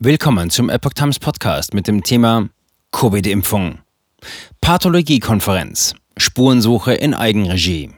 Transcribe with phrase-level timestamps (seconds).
[0.00, 2.50] Willkommen zum Epoch Times Podcast mit dem Thema
[2.92, 3.80] Covid-Impfung.
[4.60, 5.96] Pathologiekonferenz.
[6.16, 7.90] Spurensuche in Eigenregie.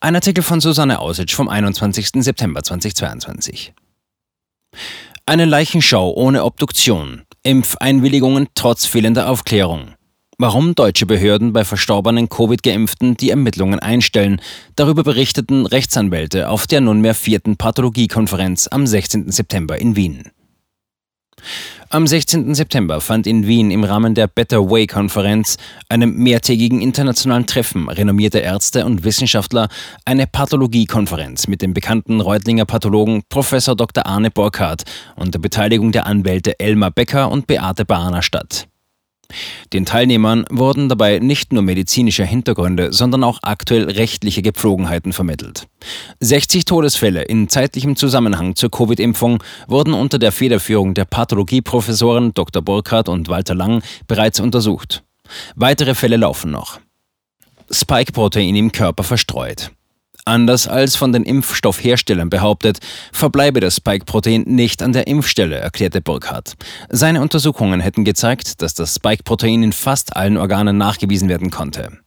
[0.00, 2.22] Ein Artikel von Susanne Ausitsch vom 21.
[2.22, 3.72] September 2022.
[5.24, 7.22] Eine Leichenschau ohne Obduktion.
[7.44, 9.94] Impfeinwilligungen trotz fehlender Aufklärung.
[10.36, 14.38] Warum deutsche Behörden bei verstorbenen Covid-Geimpften die Ermittlungen einstellen,
[14.76, 19.30] darüber berichteten Rechtsanwälte auf der nunmehr vierten Pathologiekonferenz am 16.
[19.32, 20.30] September in Wien.
[21.90, 22.54] Am 16.
[22.54, 25.56] September fand in Wien im Rahmen der Better Way-Konferenz,
[25.88, 29.68] einem mehrtägigen internationalen Treffen renommierter Ärzte und Wissenschaftler,
[30.04, 33.50] eine Pathologiekonferenz mit dem bekannten Reutlinger Pathologen Prof.
[33.50, 34.06] Dr.
[34.06, 34.82] Arne Borkhardt
[35.16, 38.66] und der Beteiligung der Anwälte Elmar Becker und Beate Bahner statt.
[39.72, 45.66] Den Teilnehmern wurden dabei nicht nur medizinische Hintergründe, sondern auch aktuell rechtliche Gepflogenheiten vermittelt.
[46.20, 52.62] 60 Todesfälle in zeitlichem Zusammenhang zur Covid-Impfung wurden unter der Federführung der Pathologieprofessoren Dr.
[52.62, 55.02] Burkhardt und Walter Lang bereits untersucht.
[55.54, 56.80] Weitere Fälle laufen noch.
[57.70, 59.70] Spike-Protein im Körper verstreut.
[60.26, 62.78] Anders als von den Impfstoffherstellern behauptet,
[63.12, 66.54] verbleibe das Spike-Protein nicht an der Impfstelle, erklärte Burkhardt.
[66.88, 71.98] Seine Untersuchungen hätten gezeigt, dass das Spike-Protein in fast allen Organen nachgewiesen werden konnte.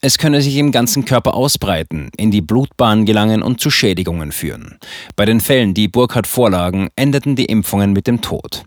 [0.00, 4.78] Es könne sich im ganzen Körper ausbreiten, in die Blutbahn gelangen und zu Schädigungen führen.
[5.16, 8.62] Bei den Fällen, die Burkhardt vorlagen, endeten die Impfungen mit dem Tod.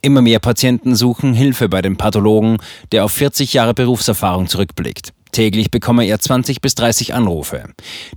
[0.00, 2.58] Immer mehr Patienten suchen Hilfe bei dem Pathologen,
[2.90, 5.12] der auf 40 Jahre Berufserfahrung zurückblickt.
[5.32, 7.64] Täglich bekomme er 20 bis 30 Anrufe.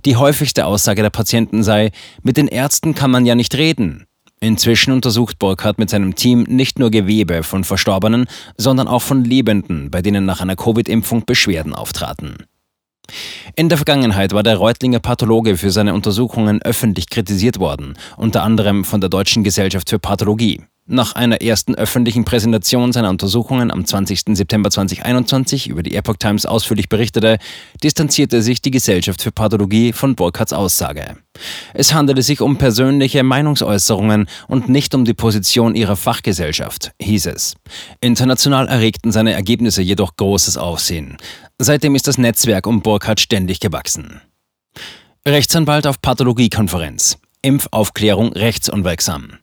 [0.04, 1.90] Die häufigste Aussage der Patienten sei,
[2.22, 4.06] mit den Ärzten kann man ja nicht reden.
[4.40, 8.26] Inzwischen untersucht Burkhardt mit seinem Team nicht nur Gewebe von Verstorbenen,
[8.58, 12.36] sondern auch von Lebenden, bei denen nach einer Covid-Impfung Beschwerden auftraten.
[13.56, 18.84] In der Vergangenheit war der Reutlinger Pathologe für seine Untersuchungen öffentlich kritisiert worden, unter anderem
[18.84, 20.62] von der Deutschen Gesellschaft für Pathologie.
[20.86, 24.36] Nach einer ersten öffentlichen Präsentation seiner Untersuchungen am 20.
[24.36, 27.38] September 2021, über die Epoch Times ausführlich berichtete,
[27.82, 31.16] distanzierte sich die Gesellschaft für Pathologie von Burkhardts Aussage.
[31.72, 37.54] Es handelte sich um persönliche Meinungsäußerungen und nicht um die Position ihrer Fachgesellschaft, hieß es.
[38.02, 41.16] International erregten seine Ergebnisse jedoch großes Aufsehen.
[41.58, 44.20] Seitdem ist das Netzwerk um Burkhardt ständig gewachsen.
[45.26, 47.16] Rechtsanwalt auf Pathologiekonferenz.
[47.40, 49.38] Impfaufklärung rechtsunwirksam.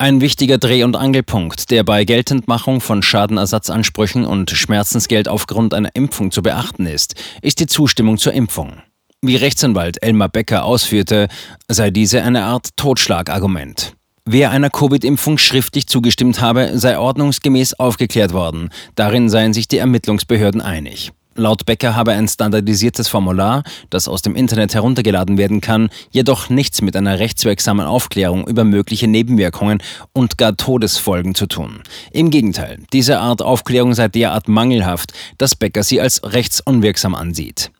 [0.00, 6.30] Ein wichtiger Dreh- und Angelpunkt, der bei Geltendmachung von Schadenersatzansprüchen und Schmerzensgeld aufgrund einer Impfung
[6.30, 8.80] zu beachten ist, ist die Zustimmung zur Impfung.
[9.22, 11.26] Wie Rechtsanwalt Elmar Becker ausführte,
[11.66, 13.94] sei diese eine Art Totschlagargument.
[14.24, 18.68] Wer einer Covid-Impfung schriftlich zugestimmt habe, sei ordnungsgemäß aufgeklärt worden.
[18.94, 21.10] Darin seien sich die Ermittlungsbehörden einig.
[21.38, 26.82] Laut Becker habe ein standardisiertes Formular, das aus dem Internet heruntergeladen werden kann, jedoch nichts
[26.82, 29.80] mit einer rechtswirksamen Aufklärung über mögliche Nebenwirkungen
[30.12, 31.84] und gar Todesfolgen zu tun.
[32.10, 37.70] Im Gegenteil, diese Art Aufklärung sei derart mangelhaft, dass Becker sie als rechtsunwirksam ansieht.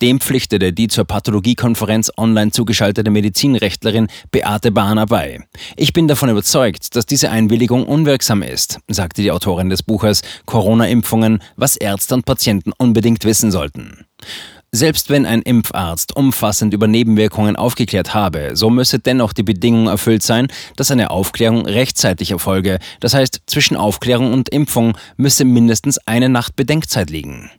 [0.00, 5.40] Dem pflichtete die zur Pathologiekonferenz online zugeschaltete Medizinrechtlerin Beate Bahner bei.
[5.76, 11.42] Ich bin davon überzeugt, dass diese Einwilligung unwirksam ist, sagte die Autorin des Buches Corona-Impfungen,
[11.56, 14.06] was Ärzte und Patienten unbedingt wissen sollten.
[14.70, 20.22] Selbst wenn ein Impfarzt umfassend über Nebenwirkungen aufgeklärt habe, so müsse dennoch die Bedingung erfüllt
[20.22, 22.78] sein, dass eine Aufklärung rechtzeitig erfolge.
[23.00, 27.50] Das heißt, zwischen Aufklärung und Impfung müsse mindestens eine Nacht Bedenkzeit liegen.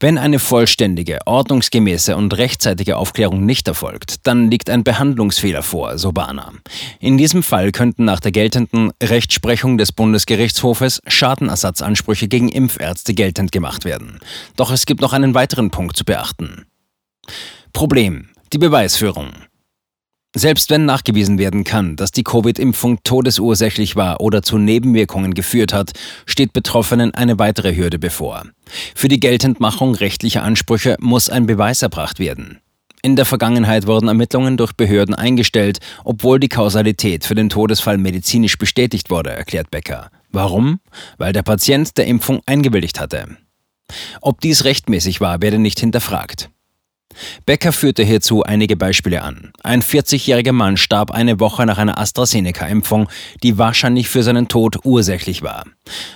[0.00, 6.12] Wenn eine vollständige, ordnungsgemäße und rechtzeitige Aufklärung nicht erfolgt, dann liegt ein Behandlungsfehler vor, so
[6.12, 6.52] Bahner.
[7.00, 13.84] In diesem Fall könnten nach der geltenden Rechtsprechung des Bundesgerichtshofes Schadenersatzansprüche gegen Impfärzte geltend gemacht
[13.84, 14.20] werden.
[14.56, 16.66] Doch es gibt noch einen weiteren Punkt zu beachten.
[17.72, 18.28] Problem.
[18.52, 19.32] Die Beweisführung.
[20.38, 25.90] Selbst wenn nachgewiesen werden kann, dass die Covid-Impfung todesursächlich war oder zu Nebenwirkungen geführt hat,
[26.26, 28.44] steht Betroffenen eine weitere Hürde bevor.
[28.94, 32.60] Für die Geltendmachung rechtlicher Ansprüche muss ein Beweis erbracht werden.
[33.02, 38.58] In der Vergangenheit wurden Ermittlungen durch Behörden eingestellt, obwohl die Kausalität für den Todesfall medizinisch
[38.58, 40.12] bestätigt wurde, erklärt Becker.
[40.30, 40.78] Warum?
[41.16, 43.26] Weil der Patient der Impfung eingewilligt hatte.
[44.20, 46.48] Ob dies rechtmäßig war, werde nicht hinterfragt.
[47.46, 49.52] Becker führte hierzu einige Beispiele an.
[49.62, 53.08] Ein 40-jähriger Mann starb eine Woche nach einer AstraZeneca-Impfung,
[53.42, 55.64] die wahrscheinlich für seinen Tod ursächlich war.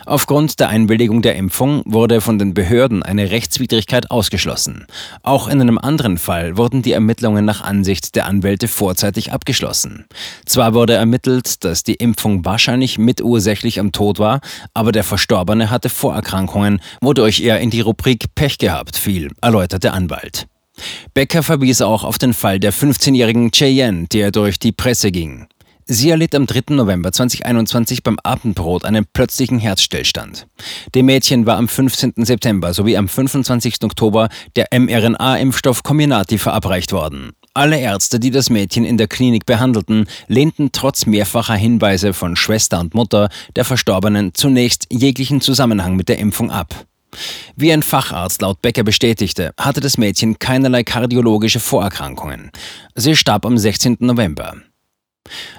[0.05, 4.87] Aufgrund der Einwilligung der Impfung wurde von den Behörden eine Rechtswidrigkeit ausgeschlossen.
[5.23, 10.05] Auch in einem anderen Fall wurden die Ermittlungen nach Ansicht der Anwälte vorzeitig abgeschlossen.
[10.45, 14.41] Zwar wurde ermittelt, dass die Impfung wahrscheinlich mitursächlich am Tod war,
[14.75, 19.95] aber der Verstorbene hatte Vorerkrankungen, wodurch er in die Rubrik Pech gehabt fiel, erläutert der
[19.95, 20.47] Anwalt.
[21.15, 25.47] Becker verwies auch auf den Fall der 15-jährigen Cheyenne, der durch die Presse ging.
[25.85, 26.75] Sie erlitt am 3.
[26.75, 30.47] November 2021 beim Abendbrot einen plötzlichen Herzstillstand.
[30.95, 32.15] Dem Mädchen war am 15.
[32.19, 33.83] September sowie am 25.
[33.83, 37.33] Oktober der mRNA-Impfstoff Comirnaty verabreicht worden.
[37.55, 42.81] Alle Ärzte, die das Mädchen in der Klinik behandelten, lehnten trotz mehrfacher Hinweise von Schwester
[42.81, 46.87] und Mutter der Verstorbenen zunächst jeglichen Zusammenhang mit der Impfung ab.
[47.57, 52.51] Wie ein Facharzt laut Becker bestätigte, hatte das Mädchen keinerlei kardiologische Vorerkrankungen.
[52.95, 53.99] Sie starb am 16.
[54.01, 54.55] November.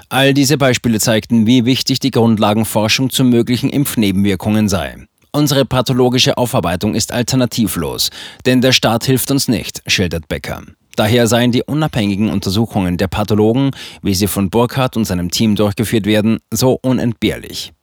[0.10, 5.08] All diese Beispiele zeigten, wie wichtig die Grundlagenforschung zu möglichen Impfnebenwirkungen sei.
[5.32, 8.12] Unsere pathologische Aufarbeitung ist alternativlos,
[8.46, 10.62] denn der Staat hilft uns nicht, schildert Becker.
[10.96, 13.72] Daher seien die unabhängigen Untersuchungen der Pathologen,
[14.04, 17.74] wie sie von Burkhardt und seinem Team durchgeführt werden, so unentbehrlich.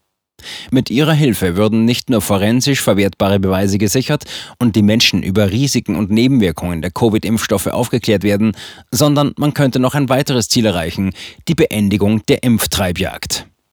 [0.71, 4.25] Mit ihrer Hilfe würden nicht nur forensisch verwertbare Beweise gesichert
[4.59, 8.57] und die Menschen über Risiken und Nebenwirkungen der Covid-Impfstoffe aufgeklärt werden,
[8.91, 11.13] sondern man könnte noch ein weiteres Ziel erreichen,
[11.49, 13.50] die Beendigung der Impftreibjagd.